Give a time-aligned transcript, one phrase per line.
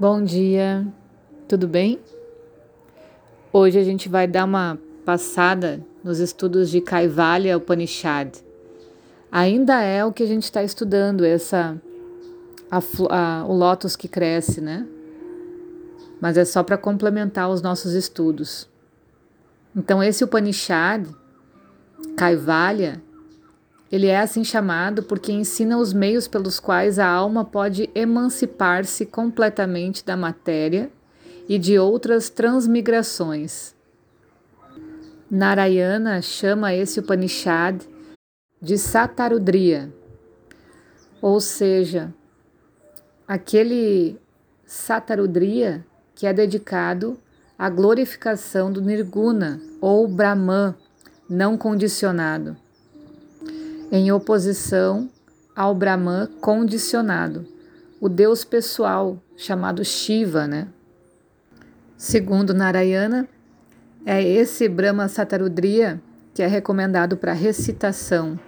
[0.00, 0.86] Bom dia,
[1.46, 2.00] tudo bem?
[3.52, 8.38] Hoje a gente vai dar uma passada nos estudos de Kaivalya Upanishad.
[9.30, 11.78] Ainda é o que a gente está estudando, essa
[12.70, 12.78] a,
[13.10, 14.88] a, o lótus que cresce, né?
[16.18, 18.66] Mas é só para complementar os nossos estudos.
[19.76, 21.06] Então esse Upanishad,
[22.16, 23.02] Kaivalya,
[23.90, 30.04] ele é assim chamado porque ensina os meios pelos quais a alma pode emancipar-se completamente
[30.04, 30.90] da matéria
[31.48, 33.74] e de outras transmigrações.
[35.28, 37.82] Narayana chama esse Upanishad
[38.62, 39.92] de Satarudriya,
[41.20, 42.14] ou seja,
[43.26, 44.18] aquele
[44.64, 45.84] Satarudriya
[46.14, 47.18] que é dedicado
[47.58, 50.74] à glorificação do Nirguna ou Brahman
[51.28, 52.56] não condicionado
[53.90, 55.10] em oposição
[55.54, 57.46] ao Brahman condicionado,
[58.00, 60.68] o deus pessoal chamado Shiva, né?
[61.96, 63.28] Segundo Narayana,
[64.06, 66.00] é esse Brahma Satarudriya
[66.32, 68.38] que é recomendado para recitação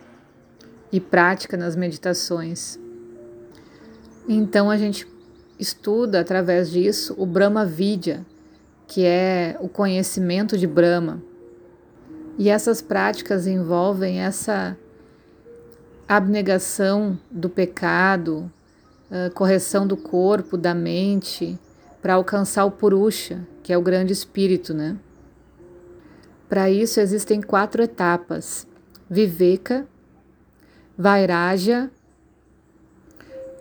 [0.90, 2.78] e prática nas meditações.
[4.28, 5.06] Então a gente
[5.58, 8.24] estuda através disso o Brahma Vidya,
[8.86, 11.22] que é o conhecimento de Brahma.
[12.38, 14.76] E essas práticas envolvem essa
[16.08, 18.50] abnegação do pecado,
[19.34, 21.58] correção do corpo, da mente,
[22.00, 24.96] para alcançar o Purusha, que é o grande espírito, né?
[26.48, 28.66] Para isso existem quatro etapas:
[29.08, 29.86] Viveka,
[30.98, 31.90] Vairaja.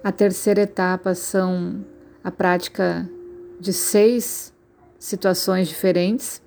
[0.04, 1.86] A terceira etapa são
[2.24, 3.08] a prática
[3.60, 4.52] de seis
[4.98, 6.42] situações diferentes.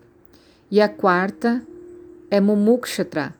[0.70, 1.62] E a quarta
[2.31, 3.33] é Mumukshatra,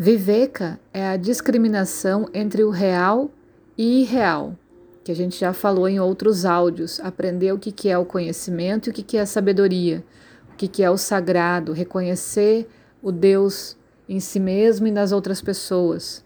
[0.00, 3.32] Viveka é a discriminação entre o real
[3.76, 4.56] e irreal,
[5.02, 7.00] que a gente já falou em outros áudios.
[7.00, 10.04] Aprender o que é o conhecimento e o que é a sabedoria,
[10.52, 12.68] o que é o sagrado, reconhecer
[13.02, 13.76] o Deus
[14.08, 16.24] em si mesmo e nas outras pessoas.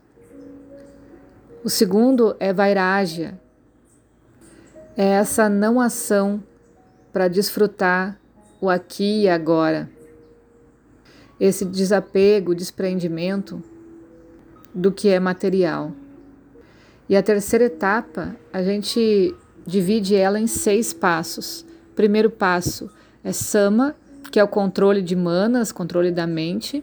[1.64, 3.40] O segundo é Vairagya,
[4.94, 6.42] é essa não ação
[7.10, 8.20] para desfrutar
[8.60, 9.88] o aqui e agora
[11.42, 13.60] esse desapego, desprendimento
[14.74, 15.92] do que é material.
[17.08, 19.34] E a terceira etapa, a gente
[19.66, 21.64] divide ela em seis passos.
[21.94, 22.90] primeiro passo
[23.22, 23.94] é Sama,
[24.30, 26.82] que é o controle de manas, controle da mente.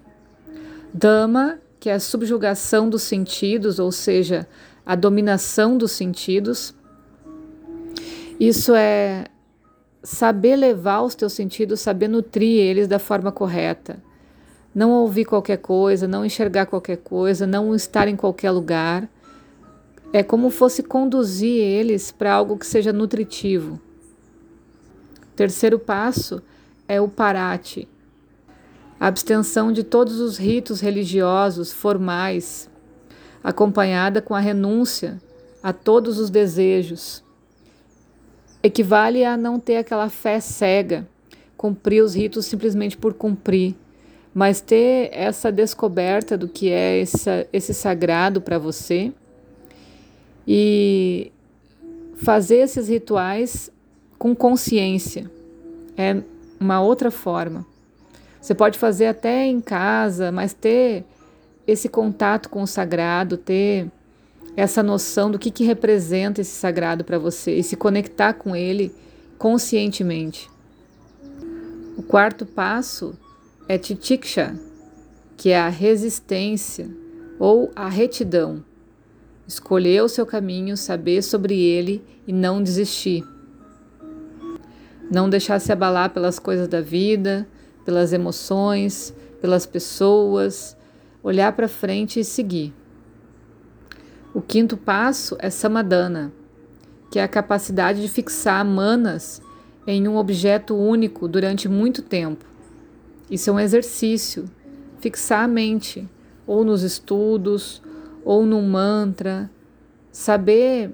[0.94, 4.47] Dama, que é a subjugação dos sentidos, ou seja,
[4.85, 6.75] a dominação dos sentidos.
[8.39, 9.25] Isso é
[10.03, 14.01] saber levar os teus sentidos, saber nutrir eles da forma correta
[14.79, 19.09] não ouvir qualquer coisa, não enxergar qualquer coisa, não estar em qualquer lugar.
[20.13, 23.78] É como fosse conduzir eles para algo que seja nutritivo.
[25.35, 26.41] Terceiro passo
[26.88, 27.89] é o parate,
[28.97, 32.69] a abstenção de todos os ritos religiosos formais,
[33.44, 35.22] acompanhada com a renúncia
[35.62, 37.22] a todos os desejos.
[38.63, 41.06] Equivale a não ter aquela fé cega,
[41.57, 43.75] cumprir os ritos simplesmente por cumprir
[44.39, 49.11] mas ter essa descoberta do que é esse, esse sagrado para você
[50.47, 51.29] e
[52.16, 53.69] fazer esses rituais
[54.17, 55.29] com consciência
[55.97, 56.22] é
[56.57, 57.66] uma outra forma.
[58.39, 61.03] Você pode fazer até em casa, mas ter
[61.67, 63.91] esse contato com o sagrado, ter
[64.56, 68.95] essa noção do que, que representa esse sagrado para você e se conectar com ele
[69.38, 70.50] conscientemente.
[71.97, 73.19] O quarto passo
[73.69, 74.59] é titiksha,
[75.38, 76.90] que é a resistência
[77.38, 78.66] ou a retidão.
[79.47, 83.24] Escolher o seu caminho, saber sobre ele e não desistir.
[85.12, 87.47] Não deixar se abalar pelas coisas da vida,
[87.85, 90.75] pelas emoções, pelas pessoas,
[91.22, 92.74] olhar para frente e seguir.
[94.34, 96.34] O quinto passo é samadana,
[97.12, 99.44] que é a capacidade de fixar manas
[99.86, 102.49] em um objeto único durante muito tempo.
[103.30, 104.50] Isso é um exercício.
[105.00, 106.08] Fixar a mente,
[106.46, 107.81] ou nos estudos,
[108.26, 109.50] ou num mantra,
[110.12, 110.92] saber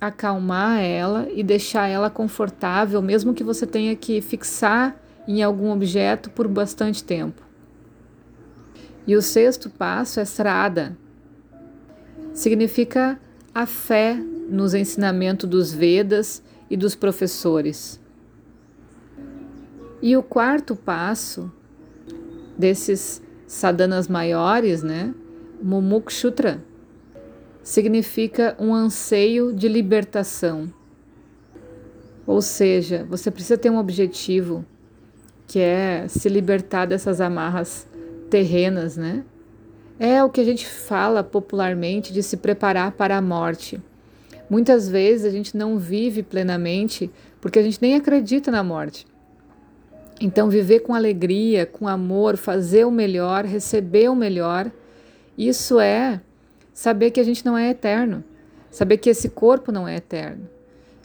[0.00, 6.30] acalmar ela e deixar ela confortável, mesmo que você tenha que fixar em algum objeto
[6.30, 7.42] por bastante tempo.
[9.06, 10.96] E o sexto passo é Srada.
[12.34, 13.18] Significa
[13.54, 14.14] a fé
[14.48, 18.00] nos ensinamentos dos Vedas e dos professores.
[20.02, 21.50] E o quarto passo
[22.56, 25.14] desses sadanas maiores, né?
[25.62, 26.62] Mumukshutra
[27.62, 30.72] significa um anseio de libertação.
[32.26, 34.64] Ou seja, você precisa ter um objetivo
[35.46, 37.86] que é se libertar dessas amarras
[38.28, 39.24] terrenas, né?
[39.98, 43.80] É o que a gente fala popularmente de se preparar para a morte.
[44.50, 47.10] Muitas vezes a gente não vive plenamente
[47.40, 49.06] porque a gente nem acredita na morte.
[50.20, 54.70] Então, viver com alegria, com amor, fazer o melhor, receber o melhor,
[55.36, 56.20] isso é
[56.72, 58.24] saber que a gente não é eterno,
[58.70, 60.48] saber que esse corpo não é eterno.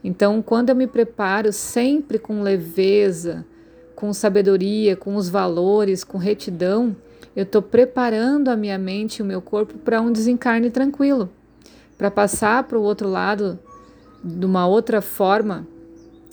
[0.04, 3.46] Então, quando eu me preparo sempre com leveza,
[3.96, 6.96] com sabedoria, com os valores, com retidão,
[7.36, 11.30] eu estou preparando a minha mente e o meu corpo para um desencarne tranquilo,
[11.98, 13.60] para passar para o outro lado
[14.24, 15.68] de uma outra forma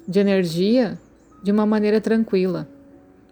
[0.06, 0.98] de energia
[1.42, 2.68] de uma maneira tranquila.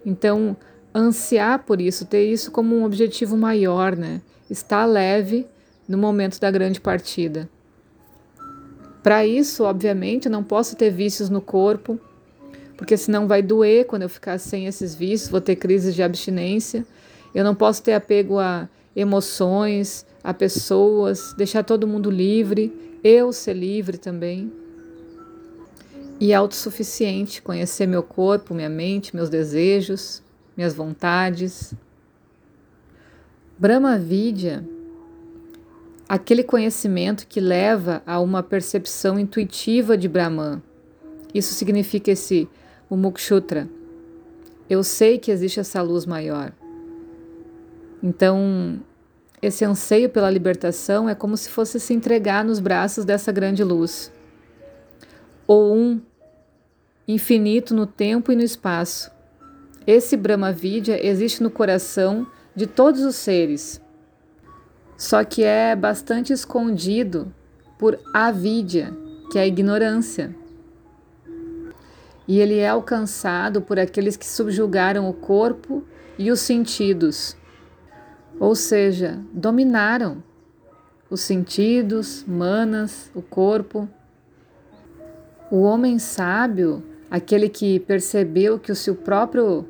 [0.05, 0.56] Então,
[0.94, 4.20] ansiar por isso, ter isso como um objetivo maior, né?
[4.49, 5.47] Estar leve
[5.88, 7.49] no momento da grande partida.
[9.03, 12.00] Para isso, obviamente, eu não posso ter vícios no corpo,
[12.76, 16.85] porque senão vai doer quando eu ficar sem esses vícios, vou ter crises de abstinência.
[17.35, 23.55] Eu não posso ter apego a emoções, a pessoas, deixar todo mundo livre, eu ser
[23.55, 24.50] livre também.
[26.19, 30.23] E autossuficiente, conhecer meu corpo, minha mente, meus desejos,
[30.57, 31.75] minhas vontades.
[33.59, 34.65] Brahma Vidya,
[36.09, 40.63] aquele conhecimento que leva a uma percepção intuitiva de Brahman.
[41.35, 42.49] Isso significa esse
[42.89, 43.69] o Mukshutra.
[44.69, 46.53] Eu sei que existe essa luz maior.
[48.03, 48.81] Então,
[49.43, 54.13] esse anseio pela libertação é como se fosse se entregar nos braços dessa grande luz.
[55.46, 56.00] Ou um
[57.06, 59.10] infinito no tempo e no espaço.
[59.87, 63.81] Esse Brahma Vidya existe no coração de todos os seres,
[64.96, 67.32] só que é bastante escondido
[67.78, 68.96] por avidya,
[69.31, 70.34] que é a ignorância.
[72.26, 75.84] E ele é alcançado por aqueles que subjugaram o corpo
[76.19, 77.37] e os sentidos
[78.38, 80.22] ou seja, dominaram
[81.08, 83.88] os sentidos, manas, o corpo.
[85.50, 89.66] O homem sábio, aquele que percebeu que o seu próprio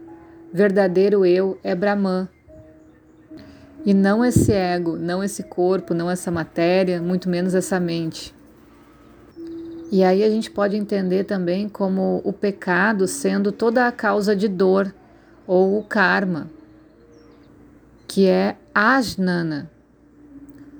[0.52, 2.28] verdadeiro eu é Brahman,
[3.84, 8.34] e não esse ego, não esse corpo, não essa matéria, muito menos essa mente.
[9.92, 14.48] E aí a gente pode entender também como o pecado sendo toda a causa de
[14.48, 14.92] dor
[15.46, 16.50] ou o karma
[18.08, 19.70] que é ajnana,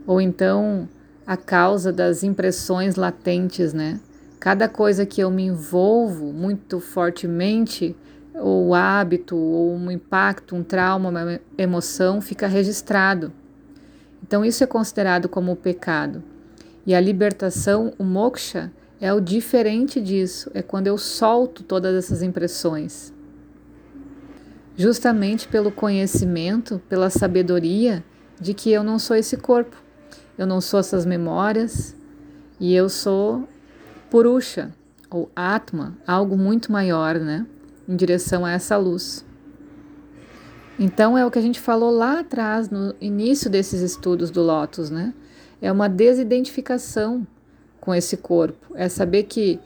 [0.07, 0.89] ou então
[1.27, 4.01] a causa das impressões latentes, né?
[4.39, 7.97] Cada coisa que eu me envolvo muito fortemente,
[8.35, 13.33] ou hábito, ou um impacto, um trauma, uma emoção, fica registrado.
[14.23, 16.23] Então, isso é considerado como pecado.
[16.87, 22.23] E a libertação, o moksha, é o diferente disso, é quando eu solto todas essas
[22.23, 23.15] impressões
[24.77, 28.05] justamente pelo conhecimento, pela sabedoria
[28.39, 29.77] de que eu não sou esse corpo,
[30.37, 31.97] eu não sou essas memórias
[32.61, 33.49] e eu sou
[34.11, 34.73] Purusha
[35.11, 37.47] ou Atma, algo muito maior, né?
[37.89, 39.25] Em direção a essa luz.
[40.79, 44.91] Então é o que a gente falou lá atrás, no início desses estudos do Lotus,
[44.91, 45.15] né?
[45.61, 47.27] É uma desidentificação
[47.81, 49.61] com esse corpo, é saber que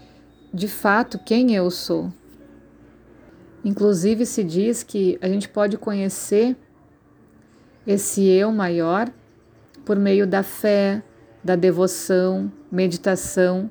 [0.53, 2.13] de fato quem eu sou,
[3.65, 6.57] Inclusive, se diz que a gente pode conhecer
[7.87, 9.11] esse eu maior
[9.85, 11.03] por meio da fé,
[11.45, 13.71] da devoção, meditação,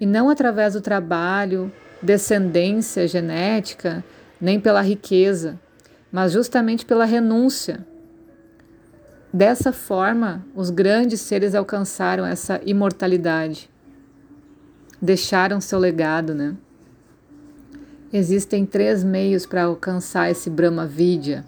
[0.00, 4.04] e não através do trabalho, descendência genética,
[4.40, 5.58] nem pela riqueza,
[6.10, 7.86] mas justamente pela renúncia.
[9.32, 13.68] Dessa forma, os grandes seres alcançaram essa imortalidade,
[15.02, 16.56] deixaram seu legado, né?
[18.10, 21.44] Existem três meios para alcançar esse Brahma Vidya,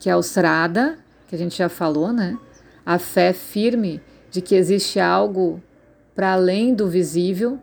[0.00, 2.38] que é o Srada, que a gente já falou, né?
[2.86, 4.00] A fé firme
[4.30, 5.62] de que existe algo
[6.14, 7.58] para além do visível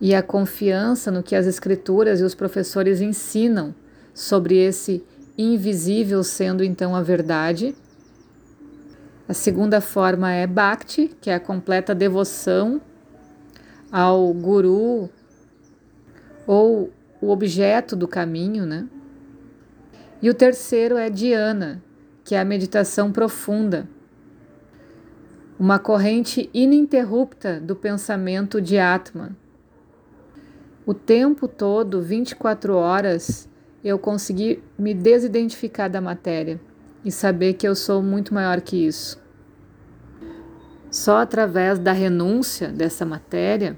[0.00, 3.74] e a confiança no que as escrituras e os professores ensinam
[4.12, 5.04] sobre esse
[5.36, 7.74] invisível sendo então a verdade.
[9.28, 12.80] A segunda forma é Bhakti, que é a completa devoção
[13.90, 15.10] ao guru
[16.46, 18.86] ou o objeto do caminho, né?
[20.22, 21.82] E o terceiro é Dhyana,
[22.24, 23.88] que é a meditação profunda,
[25.58, 29.34] uma corrente ininterrupta do pensamento de Atman.
[30.86, 33.48] O tempo todo, 24 horas,
[33.82, 36.60] eu consegui me desidentificar da matéria
[37.04, 39.20] e saber que eu sou muito maior que isso.
[40.88, 43.76] Só através da renúncia dessa matéria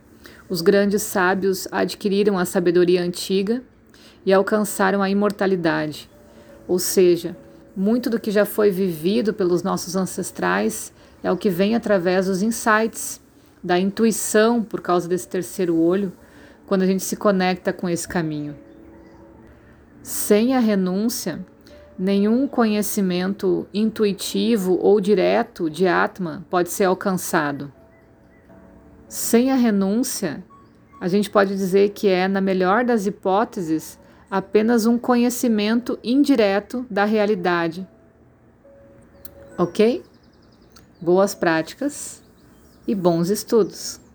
[0.51, 3.63] Os grandes sábios adquiriram a sabedoria antiga
[4.25, 6.11] e alcançaram a imortalidade.
[6.67, 7.37] Ou seja,
[7.77, 12.43] muito do que já foi vivido pelos nossos ancestrais é o que vem através dos
[12.43, 13.21] insights,
[13.63, 16.13] da intuição por causa desse terceiro olho,
[16.69, 18.55] quando a gente se conecta com esse caminho.
[20.03, 21.45] Sem a renúncia,
[21.99, 27.73] nenhum conhecimento intuitivo ou direto de Atma pode ser alcançado.
[29.09, 30.45] Sem a renúncia,
[31.01, 33.99] a gente pode dizer que é, na melhor das hipóteses,
[34.31, 37.89] apenas um conhecimento indireto da realidade.
[39.57, 40.05] Ok?
[41.01, 42.23] Boas práticas
[42.87, 44.08] e bons estudos!